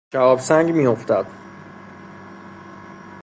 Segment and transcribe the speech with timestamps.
[0.13, 1.25] شهاب سنگ میافتد